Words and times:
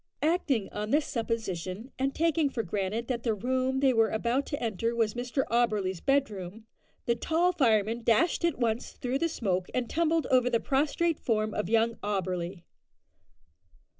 Acting 0.23 0.67
on 0.69 0.89
this 0.89 1.05
supposition, 1.05 1.91
and 1.99 2.15
taking 2.15 2.49
for 2.49 2.63
granted 2.63 3.07
that 3.07 3.21
the 3.21 3.35
room 3.35 3.81
they 3.81 3.93
were 3.93 4.09
about 4.09 4.47
to 4.47 4.59
enter 4.59 4.95
was 4.95 5.13
Mr 5.13 5.43
Auberly's 5.51 6.01
bedroom, 6.01 6.65
the 7.05 7.13
tall 7.13 7.51
fireman 7.51 8.01
dashed 8.01 8.43
at 8.43 8.57
once 8.57 8.93
through 8.93 9.19
the 9.19 9.29
smoke, 9.29 9.67
and 9.75 9.87
tumbled 9.91 10.25
over 10.31 10.49
the 10.49 10.59
prostrate 10.59 11.19
form 11.19 11.53
of 11.53 11.69
young 11.69 11.97
Auberly. 12.01 12.63